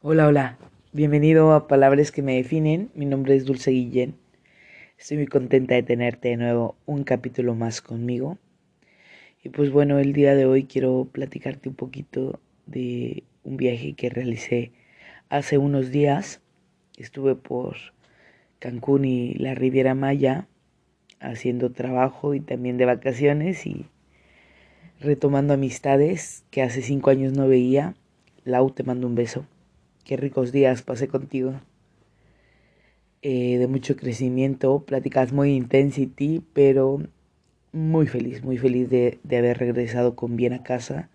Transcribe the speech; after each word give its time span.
Hola, 0.00 0.28
hola. 0.28 0.58
Bienvenido 0.92 1.50
a 1.50 1.66
Palabras 1.66 2.12
que 2.12 2.22
me 2.22 2.36
definen. 2.36 2.88
Mi 2.94 3.04
nombre 3.04 3.34
es 3.34 3.46
Dulce 3.46 3.72
Guillén. 3.72 4.14
Estoy 4.96 5.16
muy 5.16 5.26
contenta 5.26 5.74
de 5.74 5.82
tenerte 5.82 6.28
de 6.28 6.36
nuevo 6.36 6.76
un 6.86 7.02
capítulo 7.02 7.56
más 7.56 7.82
conmigo. 7.82 8.38
Y 9.42 9.48
pues 9.48 9.72
bueno, 9.72 9.98
el 9.98 10.12
día 10.12 10.36
de 10.36 10.46
hoy 10.46 10.66
quiero 10.66 11.08
platicarte 11.10 11.68
un 11.68 11.74
poquito 11.74 12.38
de 12.66 13.24
un 13.42 13.56
viaje 13.56 13.94
que 13.94 14.08
realicé 14.08 14.70
hace 15.30 15.58
unos 15.58 15.90
días. 15.90 16.42
Estuve 16.96 17.34
por 17.34 17.74
Cancún 18.60 19.04
y 19.04 19.34
la 19.34 19.56
Riviera 19.56 19.96
Maya 19.96 20.46
haciendo 21.18 21.72
trabajo 21.72 22.34
y 22.34 22.40
también 22.40 22.76
de 22.76 22.84
vacaciones 22.84 23.66
y 23.66 23.86
retomando 25.00 25.54
amistades 25.54 26.44
que 26.52 26.62
hace 26.62 26.82
cinco 26.82 27.10
años 27.10 27.32
no 27.32 27.48
veía. 27.48 27.96
Lau, 28.44 28.70
te 28.70 28.84
mando 28.84 29.08
un 29.08 29.16
beso. 29.16 29.44
Qué 30.08 30.16
ricos 30.16 30.52
días 30.52 30.80
pasé 30.80 31.06
contigo. 31.06 31.60
Eh, 33.20 33.58
de 33.58 33.66
mucho 33.66 33.94
crecimiento, 33.94 34.82
pláticas 34.86 35.34
muy 35.34 35.54
intensity, 35.54 36.42
pero 36.54 37.02
muy 37.72 38.06
feliz, 38.06 38.42
muy 38.42 38.56
feliz 38.56 38.88
de, 38.88 39.18
de 39.22 39.36
haber 39.36 39.58
regresado 39.58 40.16
con 40.16 40.34
bien 40.34 40.54
a 40.54 40.62
casa, 40.62 41.10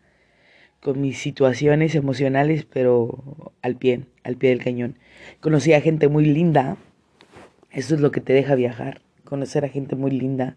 con 0.80 1.02
mis 1.02 1.18
situaciones 1.18 1.96
emocionales, 1.96 2.66
pero 2.66 3.52
al 3.64 3.78
pie, 3.78 4.02
al 4.24 4.38
pie 4.38 4.52
del 4.52 4.64
cañón. 4.64 5.00
Conocí 5.40 5.74
a 5.74 5.82
gente 5.82 6.08
muy 6.08 6.26
linda, 6.26 6.78
eso 7.72 7.96
es 7.96 8.00
lo 8.00 8.12
que 8.12 8.22
te 8.22 8.34
deja 8.34 8.54
viajar, 8.54 9.02
conocer 9.24 9.66
a 9.66 9.70
gente 9.70 9.96
muy 9.96 10.12
linda, 10.12 10.56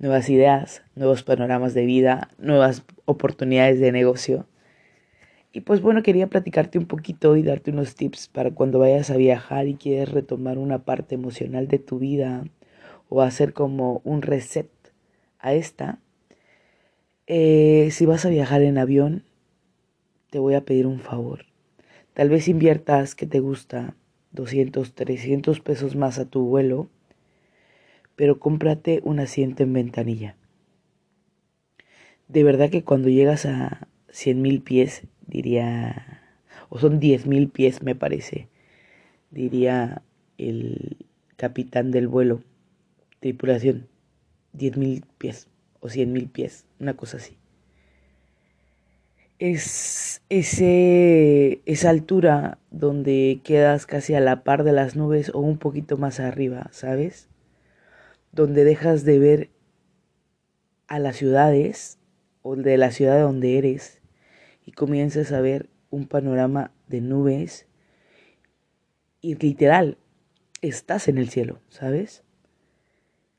nuevas 0.00 0.28
ideas, 0.30 0.82
nuevos 0.96 1.22
panoramas 1.22 1.74
de 1.74 1.86
vida, 1.86 2.30
nuevas 2.38 2.82
oportunidades 3.04 3.78
de 3.78 3.92
negocio. 3.92 4.48
Y 5.52 5.62
pues 5.62 5.80
bueno, 5.80 6.02
quería 6.02 6.26
platicarte 6.26 6.78
un 6.78 6.86
poquito 6.86 7.36
y 7.36 7.42
darte 7.42 7.70
unos 7.70 7.94
tips 7.94 8.28
para 8.28 8.50
cuando 8.50 8.78
vayas 8.78 9.10
a 9.10 9.16
viajar 9.16 9.66
y 9.66 9.74
quieres 9.74 10.10
retomar 10.10 10.58
una 10.58 10.84
parte 10.84 11.14
emocional 11.14 11.68
de 11.68 11.78
tu 11.78 11.98
vida 11.98 12.44
o 13.08 13.22
hacer 13.22 13.54
como 13.54 14.02
un 14.04 14.20
reset 14.20 14.70
a 15.38 15.54
esta. 15.54 16.00
Eh, 17.26 17.88
si 17.92 18.04
vas 18.04 18.26
a 18.26 18.28
viajar 18.28 18.62
en 18.62 18.76
avión, 18.76 19.24
te 20.30 20.38
voy 20.38 20.54
a 20.54 20.64
pedir 20.64 20.86
un 20.86 21.00
favor. 21.00 21.46
Tal 22.12 22.28
vez 22.28 22.48
inviertas, 22.48 23.14
que 23.14 23.26
te 23.26 23.40
gusta, 23.40 23.94
200, 24.32 24.92
300 24.94 25.60
pesos 25.60 25.96
más 25.96 26.18
a 26.18 26.26
tu 26.26 26.44
vuelo, 26.44 26.90
pero 28.16 28.38
cómprate 28.38 29.00
un 29.04 29.20
asiento 29.20 29.62
en 29.62 29.72
ventanilla. 29.72 30.36
De 32.26 32.44
verdad 32.44 32.68
que 32.68 32.84
cuando 32.84 33.08
llegas 33.08 33.46
a 33.46 33.88
100 34.10 34.42
mil 34.42 34.60
pies 34.60 35.04
diría, 35.28 36.22
o 36.68 36.78
son 36.78 36.98
diez 36.98 37.26
mil 37.26 37.48
pies 37.48 37.82
me 37.82 37.94
parece, 37.94 38.48
diría 39.30 40.02
el 40.38 41.06
capitán 41.36 41.90
del 41.92 42.08
vuelo, 42.08 42.42
tripulación, 43.20 43.86
diez 44.52 44.76
mil 44.76 45.04
pies 45.18 45.48
o 45.80 45.88
cien 45.88 46.12
mil 46.12 46.28
pies, 46.28 46.66
una 46.80 46.94
cosa 46.94 47.18
así. 47.18 47.36
Es 49.38 50.20
ese, 50.30 51.60
esa 51.64 51.90
altura 51.90 52.58
donde 52.72 53.40
quedas 53.44 53.86
casi 53.86 54.14
a 54.14 54.20
la 54.20 54.42
par 54.42 54.64
de 54.64 54.72
las 54.72 54.96
nubes 54.96 55.30
o 55.32 55.38
un 55.38 55.58
poquito 55.58 55.96
más 55.96 56.18
arriba, 56.18 56.68
¿sabes? 56.72 57.28
Donde 58.32 58.64
dejas 58.64 59.04
de 59.04 59.18
ver 59.20 59.50
a 60.88 60.98
las 60.98 61.16
ciudades 61.16 61.98
o 62.42 62.56
de 62.56 62.78
la 62.78 62.90
ciudad 62.90 63.20
donde 63.22 63.58
eres 63.58 63.97
y 64.68 64.72
comienzas 64.72 65.32
a 65.32 65.40
ver 65.40 65.70
un 65.88 66.06
panorama 66.06 66.72
de 66.88 67.00
nubes 67.00 67.66
y 69.22 69.34
literal, 69.36 69.96
estás 70.60 71.08
en 71.08 71.16
el 71.16 71.30
cielo, 71.30 71.58
¿sabes? 71.70 72.22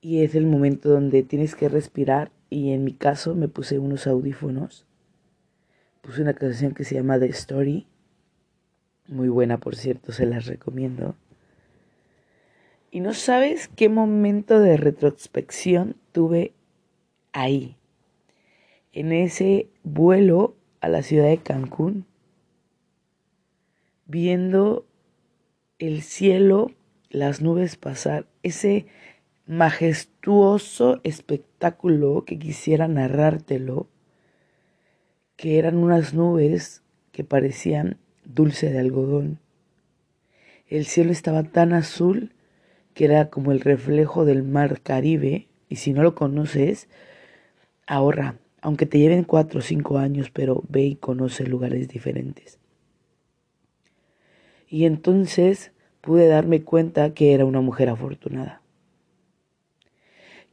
Y 0.01 0.23
es 0.23 0.33
el 0.33 0.47
momento 0.47 0.89
donde 0.89 1.21
tienes 1.21 1.53
que 1.53 1.69
respirar 1.69 2.31
y 2.49 2.71
en 2.71 2.83
mi 2.83 2.93
caso 2.93 3.35
me 3.35 3.47
puse 3.47 3.77
unos 3.77 4.07
audífonos, 4.07 4.87
puse 6.01 6.23
una 6.23 6.33
canción 6.33 6.73
que 6.73 6.83
se 6.83 6.95
llama 6.95 7.19
The 7.19 7.27
Story, 7.27 7.85
muy 9.07 9.29
buena 9.29 9.59
por 9.59 9.75
cierto, 9.75 10.11
se 10.11 10.25
las 10.25 10.47
recomiendo. 10.47 11.15
Y 12.89 13.01
no 13.01 13.13
sabes 13.13 13.67
qué 13.67 13.87
momento 13.87 14.59
de 14.59 14.77
retrospección 14.77 15.95
tuve 16.11 16.53
ahí, 17.33 17.77
en 18.93 19.11
ese 19.11 19.69
vuelo 19.83 20.55
a 20.81 20.87
la 20.87 21.03
ciudad 21.03 21.27
de 21.27 21.37
Cancún, 21.37 22.05
viendo 24.05 24.85
el 25.77 26.01
cielo, 26.01 26.71
las 27.09 27.41
nubes 27.41 27.75
pasar, 27.75 28.27
ese 28.43 28.87
majestuoso 29.45 30.99
espectáculo 31.03 32.23
que 32.25 32.37
quisiera 32.37 32.87
narrártelo, 32.87 33.87
que 35.35 35.57
eran 35.57 35.77
unas 35.77 36.13
nubes 36.13 36.83
que 37.11 37.23
parecían 37.23 37.97
dulce 38.25 38.71
de 38.71 38.79
algodón. 38.79 39.39
El 40.67 40.85
cielo 40.85 41.11
estaba 41.11 41.43
tan 41.43 41.73
azul 41.73 42.31
que 42.93 43.05
era 43.05 43.29
como 43.29 43.51
el 43.51 43.61
reflejo 43.61 44.25
del 44.25 44.43
mar 44.43 44.81
Caribe, 44.81 45.47
y 45.67 45.77
si 45.77 45.93
no 45.93 46.03
lo 46.03 46.15
conoces, 46.15 46.87
ahorra, 47.87 48.35
aunque 48.61 48.85
te 48.85 48.99
lleven 48.99 49.23
cuatro 49.23 49.59
o 49.59 49.61
cinco 49.61 49.97
años, 49.97 50.29
pero 50.31 50.63
ve 50.67 50.83
y 50.83 50.95
conoce 50.95 51.45
lugares 51.45 51.87
diferentes. 51.87 52.59
Y 54.67 54.85
entonces 54.85 55.71
pude 56.01 56.27
darme 56.27 56.63
cuenta 56.63 57.13
que 57.13 57.33
era 57.33 57.45
una 57.45 57.61
mujer 57.61 57.89
afortunada. 57.89 58.61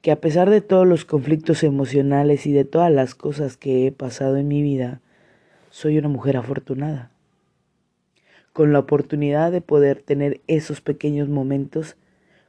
Que 0.01 0.11
a 0.11 0.21
pesar 0.21 0.51
de 0.51 0.61
todos 0.61 0.87
los 0.87 1.05
conflictos 1.05 1.63
emocionales 1.63 2.47
y 2.47 2.53
de 2.53 2.65
todas 2.65 2.93
las 2.93 3.15
cosas 3.15 3.57
que 3.57 3.87
he 3.87 3.93
pasado 3.93 4.37
en 4.37 4.49
mi 4.49 4.63
vida, 4.63 5.01
soy 5.71 5.99
una 5.99 6.09
mujer 6.09 6.37
afortunada. 6.37 7.11
Con 8.53 8.73
la 8.73 8.79
oportunidad 8.79 9.53
de 9.53 9.61
poder 9.61 10.01
tener 10.01 10.41
esos 10.47 10.81
pequeños 10.81 11.29
momentos 11.29 11.97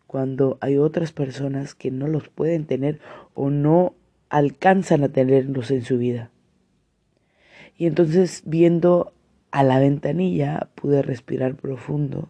cuando 0.05 0.57
hay 0.61 0.77
otras 0.77 1.11
personas 1.11 1.75
que 1.75 1.91
no 1.91 2.07
los 2.07 2.29
pueden 2.29 2.65
tener 2.65 2.99
o 3.33 3.49
no 3.49 3.93
alcanzan 4.29 5.03
a 5.03 5.09
tenerlos 5.09 5.71
en 5.71 5.83
su 5.83 5.97
vida. 5.97 6.31
Y 7.77 7.85
entonces 7.85 8.43
viendo 8.45 9.13
a 9.51 9.63
la 9.63 9.79
ventanilla 9.79 10.69
pude 10.75 11.01
respirar 11.01 11.55
profundo. 11.55 12.29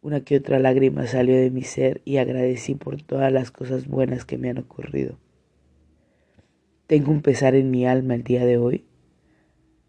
Una 0.00 0.20
que 0.20 0.36
otra 0.36 0.58
lágrima 0.58 1.06
salió 1.06 1.36
de 1.36 1.50
mi 1.50 1.62
ser 1.62 2.00
y 2.04 2.18
agradecí 2.18 2.74
por 2.74 3.02
todas 3.02 3.32
las 3.32 3.50
cosas 3.50 3.88
buenas 3.88 4.24
que 4.24 4.38
me 4.38 4.48
han 4.48 4.58
ocurrido. 4.58 5.18
Tengo 6.86 7.10
un 7.10 7.20
pesar 7.20 7.54
en 7.54 7.70
mi 7.70 7.84
alma 7.84 8.14
el 8.14 8.22
día 8.22 8.46
de 8.46 8.56
hoy, 8.56 8.84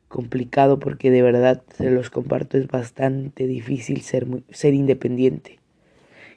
complicado 0.08 0.80
porque 0.80 1.12
de 1.12 1.22
verdad 1.22 1.64
se 1.78 1.92
los 1.92 2.10
comparto 2.10 2.58
es 2.58 2.68
bastante 2.68 3.48
difícil 3.48 4.02
ser, 4.02 4.28
ser 4.50 4.74
independiente 4.74 5.60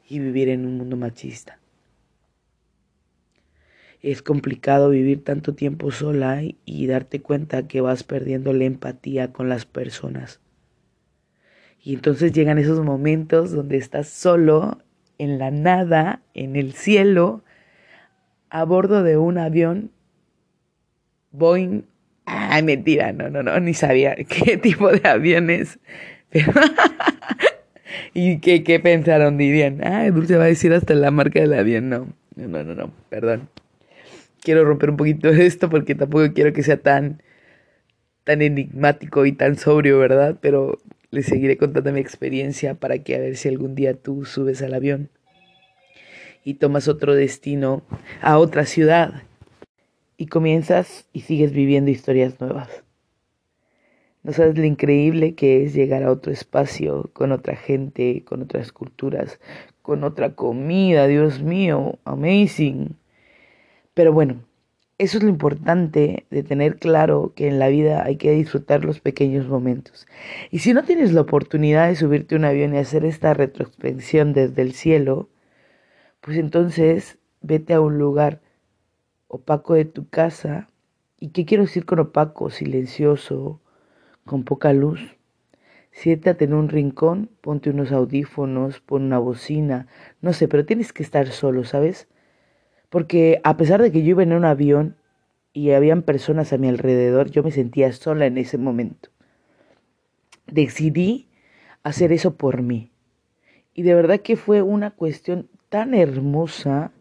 y 0.08 0.18
vivir 0.18 0.50
en 0.50 0.66
un 0.66 0.76
mundo 0.76 0.96
machista 0.96 1.61
es 4.02 4.20
complicado 4.20 4.90
vivir 4.90 5.22
tanto 5.22 5.54
tiempo 5.54 5.92
sola 5.92 6.42
y 6.64 6.86
darte 6.88 7.22
cuenta 7.22 7.68
que 7.68 7.80
vas 7.80 8.02
perdiendo 8.02 8.52
la 8.52 8.64
empatía 8.64 9.32
con 9.32 9.48
las 9.48 9.64
personas. 9.64 10.40
Y 11.80 11.94
entonces 11.94 12.32
llegan 12.32 12.58
esos 12.58 12.84
momentos 12.84 13.52
donde 13.52 13.76
estás 13.76 14.08
solo, 14.08 14.78
en 15.18 15.38
la 15.38 15.52
nada, 15.52 16.20
en 16.34 16.56
el 16.56 16.72
cielo, 16.72 17.44
a 18.50 18.64
bordo 18.64 19.04
de 19.04 19.16
un 19.16 19.38
avión 19.38 19.90
Boeing. 21.30 21.84
Ay, 22.24 22.62
mentira, 22.62 23.12
no, 23.12 23.30
no, 23.30 23.42
no, 23.42 23.58
ni 23.60 23.72
sabía 23.72 24.16
qué 24.28 24.56
tipo 24.56 24.90
de 24.90 25.08
aviones. 25.08 25.78
¿Y 28.14 28.38
qué, 28.40 28.64
qué 28.64 28.80
pensaron? 28.80 29.38
Dirían, 29.38 29.80
ay, 29.84 30.10
Dulce 30.10 30.36
va 30.36 30.44
a 30.44 30.48
decir 30.48 30.72
hasta 30.72 30.94
la 30.94 31.10
marca 31.10 31.40
del 31.40 31.54
avión. 31.54 31.88
No, 31.88 32.08
no, 32.36 32.64
no, 32.64 32.74
no, 32.74 32.90
perdón 33.08 33.48
quiero 34.42 34.64
romper 34.64 34.90
un 34.90 34.96
poquito 34.96 35.28
esto 35.30 35.70
porque 35.70 35.94
tampoco 35.94 36.32
quiero 36.34 36.52
que 36.52 36.62
sea 36.62 36.76
tan, 36.76 37.22
tan 38.24 38.42
enigmático 38.42 39.24
y 39.26 39.32
tan 39.32 39.56
sobrio, 39.56 39.98
¿verdad? 39.98 40.38
Pero 40.40 40.78
les 41.10 41.26
seguiré 41.26 41.56
contando 41.56 41.92
mi 41.92 42.00
experiencia 42.00 42.74
para 42.74 42.98
que 42.98 43.14
a 43.14 43.18
ver 43.18 43.36
si 43.36 43.48
algún 43.48 43.74
día 43.74 43.94
tú 43.94 44.24
subes 44.24 44.62
al 44.62 44.74
avión 44.74 45.10
y 46.44 46.54
tomas 46.54 46.88
otro 46.88 47.14
destino 47.14 47.82
a 48.20 48.38
otra 48.38 48.66
ciudad 48.66 49.22
y 50.16 50.26
comienzas 50.26 51.06
y 51.12 51.20
sigues 51.20 51.52
viviendo 51.52 51.90
historias 51.90 52.40
nuevas. 52.40 52.82
No 54.22 54.32
sabes 54.32 54.56
lo 54.56 54.64
increíble 54.64 55.34
que 55.34 55.64
es 55.64 55.74
llegar 55.74 56.04
a 56.04 56.10
otro 56.12 56.32
espacio 56.32 57.10
con 57.12 57.32
otra 57.32 57.56
gente, 57.56 58.22
con 58.24 58.40
otras 58.40 58.70
culturas, 58.70 59.40
con 59.82 60.04
otra 60.04 60.36
comida, 60.36 61.08
Dios 61.08 61.42
mío, 61.42 61.98
amazing. 62.04 62.96
Pero 63.94 64.12
bueno, 64.12 64.42
eso 64.98 65.18
es 65.18 65.24
lo 65.24 65.30
importante 65.30 66.26
de 66.30 66.42
tener 66.42 66.78
claro 66.78 67.32
que 67.34 67.48
en 67.48 67.58
la 67.58 67.68
vida 67.68 68.04
hay 68.04 68.16
que 68.16 68.30
disfrutar 68.30 68.84
los 68.84 69.00
pequeños 69.00 69.48
momentos. 69.48 70.06
Y 70.50 70.60
si 70.60 70.72
no 70.72 70.84
tienes 70.84 71.12
la 71.12 71.22
oportunidad 71.22 71.88
de 71.88 71.96
subirte 71.96 72.34
a 72.34 72.38
un 72.38 72.44
avión 72.44 72.74
y 72.74 72.78
hacer 72.78 73.04
esta 73.04 73.34
retrospección 73.34 74.32
desde 74.32 74.62
el 74.62 74.72
cielo, 74.72 75.28
pues 76.20 76.38
entonces 76.38 77.18
vete 77.40 77.74
a 77.74 77.80
un 77.80 77.98
lugar 77.98 78.40
opaco 79.28 79.74
de 79.74 79.84
tu 79.84 80.08
casa. 80.08 80.68
¿Y 81.18 81.30
qué 81.30 81.44
quiero 81.44 81.64
decir 81.64 81.84
con 81.84 81.98
opaco? 81.98 82.50
Silencioso, 82.50 83.60
con 84.24 84.44
poca 84.44 84.72
luz. 84.72 85.00
Siéntate 85.90 86.44
en 86.44 86.54
un 86.54 86.68
rincón, 86.68 87.28
ponte 87.40 87.70
unos 87.70 87.92
audífonos, 87.92 88.80
pon 88.80 89.02
una 89.02 89.18
bocina, 89.18 89.88
no 90.20 90.32
sé, 90.32 90.48
pero 90.48 90.64
tienes 90.64 90.92
que 90.92 91.02
estar 91.02 91.28
solo, 91.28 91.64
¿sabes? 91.64 92.08
Porque 92.92 93.40
a 93.42 93.56
pesar 93.56 93.80
de 93.80 93.90
que 93.90 94.02
yo 94.02 94.10
iba 94.10 94.22
en 94.22 94.34
un 94.34 94.44
avión 94.44 94.96
y 95.54 95.70
habían 95.70 96.02
personas 96.02 96.52
a 96.52 96.58
mi 96.58 96.68
alrededor, 96.68 97.30
yo 97.30 97.42
me 97.42 97.50
sentía 97.50 97.90
sola 97.90 98.26
en 98.26 98.36
ese 98.36 98.58
momento. 98.58 99.08
Decidí 100.46 101.30
hacer 101.82 102.12
eso 102.12 102.36
por 102.36 102.60
mí. 102.60 102.90
Y 103.72 103.80
de 103.80 103.94
verdad 103.94 104.20
que 104.20 104.36
fue 104.36 104.60
una 104.60 104.90
cuestión 104.90 105.48
tan 105.70 105.94
hermosa 105.94 106.92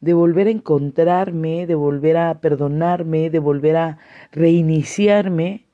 de 0.00 0.12
volver 0.12 0.48
a 0.48 0.50
encontrarme, 0.50 1.68
de 1.68 1.76
volver 1.76 2.16
a 2.16 2.40
perdonarme, 2.40 3.30
de 3.30 3.38
volver 3.38 3.76
a 3.76 3.98
reiniciarme. 4.32 5.66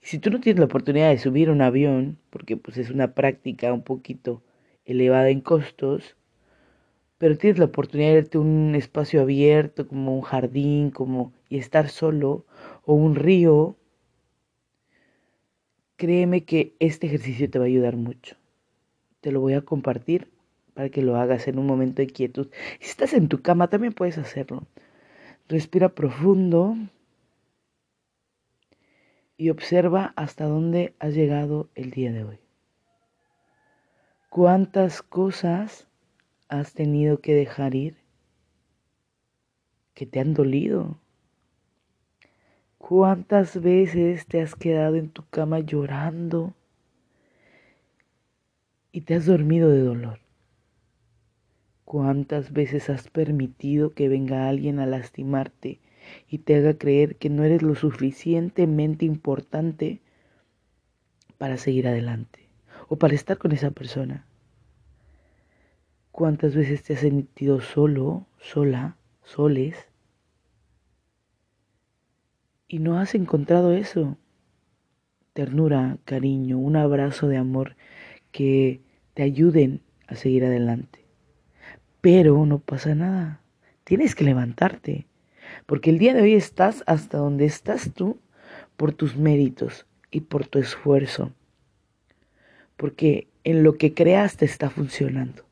Si 0.00 0.18
tú 0.18 0.30
no 0.30 0.40
tienes 0.40 0.58
la 0.58 0.66
oportunidad 0.66 1.10
de 1.10 1.18
subir 1.18 1.48
un 1.48 1.62
avión, 1.62 2.18
porque 2.28 2.56
pues 2.56 2.76
es 2.76 2.90
una 2.90 3.14
práctica 3.14 3.72
un 3.72 3.82
poquito 3.82 4.42
elevada 4.84 5.28
en 5.28 5.42
costos, 5.42 6.16
pero 7.18 7.38
tienes 7.38 7.58
la 7.58 7.66
oportunidad 7.66 8.12
de 8.12 8.18
irte 8.18 8.38
a 8.38 8.40
un 8.40 8.74
espacio 8.74 9.22
abierto, 9.22 9.88
como 9.88 10.14
un 10.14 10.22
jardín, 10.22 10.90
como 10.90 11.32
y 11.48 11.58
estar 11.58 11.88
solo, 11.88 12.44
o 12.84 12.94
un 12.94 13.14
río, 13.14 13.76
créeme 15.96 16.44
que 16.44 16.74
este 16.78 17.06
ejercicio 17.06 17.48
te 17.50 17.58
va 17.58 17.64
a 17.64 17.68
ayudar 17.68 17.96
mucho. 17.96 18.36
Te 19.20 19.32
lo 19.32 19.40
voy 19.40 19.54
a 19.54 19.62
compartir 19.62 20.30
para 20.74 20.90
que 20.90 21.02
lo 21.02 21.16
hagas 21.16 21.48
en 21.48 21.58
un 21.58 21.66
momento 21.66 22.02
de 22.02 22.08
quietud. 22.08 22.48
Si 22.80 22.90
estás 22.90 23.14
en 23.14 23.28
tu 23.28 23.40
cama, 23.40 23.68
también 23.68 23.94
puedes 23.94 24.18
hacerlo. 24.18 24.66
Respira 25.48 25.88
profundo 25.88 26.76
y 29.38 29.50
observa 29.50 30.12
hasta 30.16 30.44
dónde 30.44 30.94
has 30.98 31.14
llegado 31.14 31.70
el 31.74 31.90
día 31.90 32.12
de 32.12 32.24
hoy. 32.24 32.38
¿Cuántas 34.28 35.02
cosas 35.02 35.88
has 36.48 36.74
tenido 36.74 37.20
que 37.20 37.34
dejar 37.34 37.74
ir, 37.74 37.96
que 39.94 40.06
te 40.06 40.20
han 40.20 40.34
dolido. 40.34 40.98
¿Cuántas 42.78 43.60
veces 43.60 44.26
te 44.26 44.40
has 44.40 44.54
quedado 44.54 44.96
en 44.96 45.08
tu 45.08 45.24
cama 45.28 45.60
llorando 45.60 46.54
y 48.92 49.00
te 49.00 49.14
has 49.14 49.26
dormido 49.26 49.70
de 49.70 49.80
dolor? 49.80 50.20
¿Cuántas 51.84 52.52
veces 52.52 52.90
has 52.90 53.08
permitido 53.08 53.94
que 53.94 54.08
venga 54.08 54.48
alguien 54.48 54.78
a 54.78 54.86
lastimarte 54.86 55.80
y 56.28 56.38
te 56.38 56.56
haga 56.56 56.74
creer 56.74 57.16
que 57.16 57.30
no 57.30 57.42
eres 57.42 57.62
lo 57.62 57.74
suficientemente 57.74 59.04
importante 59.04 60.00
para 61.38 61.56
seguir 61.56 61.88
adelante 61.88 62.48
o 62.88 62.96
para 62.96 63.14
estar 63.14 63.38
con 63.38 63.52
esa 63.52 63.70
persona? 63.70 64.26
¿Cuántas 66.16 66.56
veces 66.56 66.82
te 66.82 66.94
has 66.94 67.00
sentido 67.00 67.60
solo, 67.60 68.26
sola, 68.40 68.96
soles? 69.22 69.76
Y 72.68 72.78
no 72.78 72.98
has 72.98 73.14
encontrado 73.14 73.74
eso. 73.74 74.16
Ternura, 75.34 75.98
cariño, 76.06 76.56
un 76.56 76.76
abrazo 76.76 77.28
de 77.28 77.36
amor 77.36 77.76
que 78.32 78.80
te 79.12 79.24
ayuden 79.24 79.82
a 80.06 80.14
seguir 80.14 80.46
adelante. 80.46 81.04
Pero 82.00 82.46
no 82.46 82.60
pasa 82.60 82.94
nada. 82.94 83.42
Tienes 83.84 84.14
que 84.14 84.24
levantarte. 84.24 85.06
Porque 85.66 85.90
el 85.90 85.98
día 85.98 86.14
de 86.14 86.22
hoy 86.22 86.32
estás 86.32 86.82
hasta 86.86 87.18
donde 87.18 87.44
estás 87.44 87.92
tú 87.92 88.18
por 88.78 88.94
tus 88.94 89.18
méritos 89.18 89.86
y 90.10 90.22
por 90.22 90.46
tu 90.46 90.60
esfuerzo. 90.60 91.34
Porque 92.78 93.28
en 93.44 93.62
lo 93.62 93.76
que 93.76 93.92
creas 93.92 94.38
te 94.38 94.46
está 94.46 94.70
funcionando. 94.70 95.45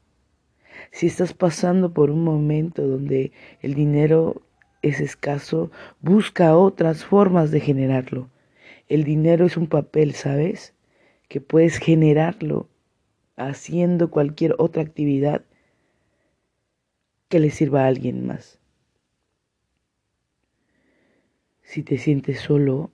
Si 0.90 1.06
estás 1.06 1.34
pasando 1.34 1.92
por 1.92 2.10
un 2.10 2.24
momento 2.24 2.86
donde 2.86 3.32
el 3.60 3.74
dinero 3.74 4.42
es 4.82 5.00
escaso, 5.00 5.70
busca 6.00 6.56
otras 6.56 7.04
formas 7.04 7.50
de 7.50 7.60
generarlo. 7.60 8.30
El 8.88 9.04
dinero 9.04 9.46
es 9.46 9.56
un 9.56 9.66
papel, 9.66 10.14
¿sabes? 10.14 10.74
Que 11.28 11.40
puedes 11.40 11.78
generarlo 11.78 12.68
haciendo 13.36 14.10
cualquier 14.10 14.54
otra 14.58 14.82
actividad 14.82 15.44
que 17.28 17.40
le 17.40 17.50
sirva 17.50 17.84
a 17.84 17.88
alguien 17.88 18.26
más. 18.26 18.60
Si 21.62 21.82
te 21.82 21.98
sientes 21.98 22.40
solo, 22.40 22.92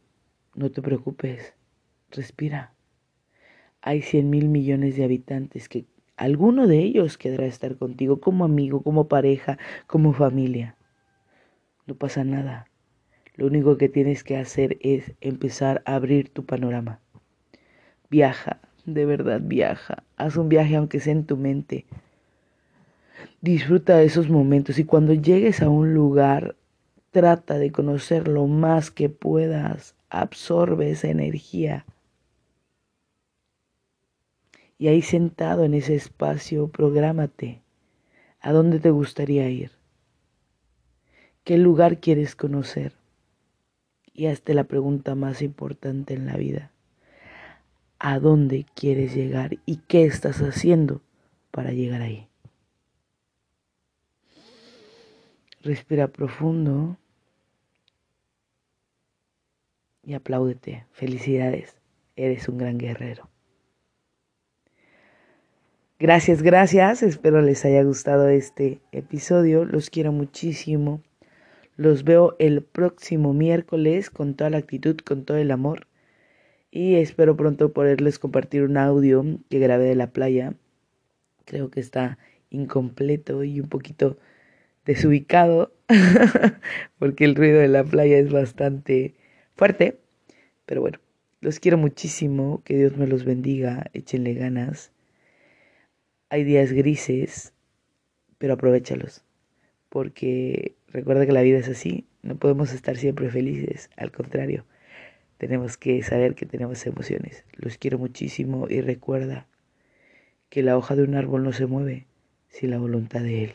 no 0.55 0.71
te 0.71 0.81
preocupes, 0.81 1.55
respira. 2.11 2.73
Hay 3.83 4.01
cien 4.03 4.31
mil 4.31 4.49
millones 4.49 4.97
de 4.97 5.05
habitantes 5.05 5.69
que 5.69 5.85
alguno 6.21 6.67
de 6.67 6.81
ellos 6.81 7.17
quedará 7.17 7.47
estar 7.47 7.77
contigo 7.77 8.21
como 8.21 8.45
amigo, 8.45 8.83
como 8.83 9.09
pareja, 9.09 9.57
como 9.87 10.13
familia. 10.13 10.77
No 11.87 11.95
pasa 11.95 12.25
nada. 12.25 12.67
Lo 13.37 13.47
único 13.47 13.79
que 13.79 13.89
tienes 13.89 14.23
que 14.23 14.37
hacer 14.37 14.77
es 14.83 15.15
empezar 15.23 15.83
a 15.87 15.95
abrir 15.95 16.29
tu 16.29 16.45
panorama. 16.45 17.01
Viaja, 18.11 18.61
de 18.85 19.07
verdad 19.07 19.41
viaja. 19.43 20.05
Haz 20.19 20.37
un 20.37 20.51
viaje 20.51 20.77
aunque 20.77 21.01
sea 21.01 21.15
en 21.15 21.25
tu 21.25 21.39
mente. 21.39 21.87
Disfruta 23.41 23.97
de 23.97 24.05
esos 24.05 24.29
momentos 24.29 24.79
y 24.79 24.85
cuando 24.85 25.15
llegues 25.15 25.63
a 25.63 25.71
un 25.71 25.95
lugar, 25.95 26.55
trata 27.13 27.59
de 27.59 27.73
conocer 27.73 28.29
lo 28.29 28.47
más 28.47 28.91
que 28.91 29.09
puedas. 29.09 29.97
Absorbe 30.11 30.91
esa 30.91 31.09
energía 31.09 31.87
y 34.81 34.89
ahí 34.89 35.03
sentado 35.03 35.65
en 35.65 35.75
ese 35.75 35.95
espacio, 35.95 36.69
prográmate. 36.69 37.61
¿A 38.41 38.51
dónde 38.51 38.81
te 38.81 38.91
gustaría 38.91 39.47
ir? 39.51 39.73
¿Qué 41.45 41.59
lugar 41.59 42.01
quieres 42.01 42.35
conocer? 42.35 42.95
Y 44.15 44.29
hazte 44.29 44.55
la 44.55 44.65
pregunta 44.65 45.15
más 45.15 45.43
importante 45.43 46.15
en 46.15 46.25
la 46.25 46.39
vida. 46.39 46.71
¿A 47.99 48.19
dónde 48.21 48.65
quieres 48.75 49.15
llegar 49.15 49.59
y 49.67 49.77
qué 49.87 50.05
estás 50.05 50.39
haciendo 50.39 51.03
para 51.51 51.73
llegar 51.73 52.01
ahí? 52.01 52.29
Respira 55.61 56.09
profundo 56.09 56.97
y 60.03 60.15
apláudete. 60.15 60.87
Felicidades, 60.93 61.77
eres 62.17 62.49
un 62.49 62.57
gran 62.57 62.79
guerrero. 62.79 63.30
Gracias, 66.01 66.43
gracias. 66.43 67.03
Espero 67.03 67.43
les 67.43 67.67
haya 67.67 67.83
gustado 67.83 68.31
este 68.31 68.81
episodio. 68.91 69.67
Los 69.67 69.91
quiero 69.91 70.13
muchísimo. 70.13 71.03
Los 71.77 72.05
veo 72.05 72.37
el 72.39 72.63
próximo 72.63 73.35
miércoles 73.35 74.09
con 74.09 74.35
toda 74.35 74.49
la 74.49 74.57
actitud, 74.57 74.97
con 74.97 75.27
todo 75.27 75.37
el 75.37 75.51
amor. 75.51 75.89
Y 76.71 76.95
espero 76.95 77.37
pronto 77.37 77.75
poderles 77.75 78.19
compartir 78.19 78.63
un 78.63 78.79
audio 78.79 79.23
que 79.51 79.59
grabé 79.59 79.85
de 79.85 79.95
la 79.95 80.07
playa. 80.07 80.55
Creo 81.45 81.71
que 81.71 81.81
está 81.81 82.17
incompleto 82.49 83.45
y 83.45 83.61
un 83.61 83.69
poquito 83.69 84.17
desubicado 84.87 85.71
porque 86.99 87.27
el 87.27 87.35
ruido 87.35 87.61
de 87.61 87.69
la 87.69 87.85
playa 87.85 88.17
es 88.17 88.33
bastante 88.33 89.17
fuerte. 89.55 89.99
Pero 90.65 90.81
bueno, 90.81 90.99
los 91.43 91.61
quiero 91.61 91.77
muchísimo. 91.77 92.63
Que 92.65 92.79
Dios 92.79 92.97
me 92.97 93.07
los 93.07 93.27
bendiga. 93.27 93.91
Échenle 93.93 94.33
ganas. 94.33 94.93
Hay 96.31 96.45
días 96.45 96.73
grises, 96.73 97.53
pero 98.39 98.55
aprovechalos, 98.55 99.25
porque 99.89 100.77
recuerda 100.87 101.27
que 101.27 101.33
la 101.33 101.43
vida 101.43 101.59
es 101.59 101.69
así, 101.69 102.07
no 102.23 102.37
podemos 102.37 102.73
estar 102.73 102.97
siempre 102.97 103.31
felices, 103.31 103.91
al 103.97 104.13
contrario, 104.13 104.65
tenemos 105.39 105.77
que 105.77 106.03
saber 106.05 106.37
que 106.37 106.47
tenemos 106.47 106.87
emociones. 106.87 107.45
Los 107.57 107.79
quiero 107.79 107.99
muchísimo 107.99 108.69
y 108.69 108.81
recuerda 108.81 109.49
que 110.51 110.63
la 110.63 110.77
hoja 110.77 110.95
de 110.95 111.03
un 111.03 111.17
árbol 111.17 111.43
no 111.43 111.53
se 111.53 111.67
mueve 111.67 112.07
sin 112.49 112.71
la 112.71 112.79
voluntad 112.79 113.23
de 113.23 113.45
él. 113.45 113.53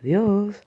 Adiós. 0.00 0.60